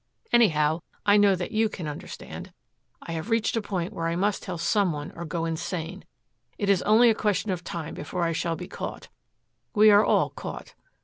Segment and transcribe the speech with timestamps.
[0.33, 2.51] Anyhow, I know that you can understand.
[3.03, 6.05] I have reached a point where I must tell some one or go insane.
[6.57, 9.09] It is only a question of time before I shall be caught.
[9.75, 10.73] We are all caught.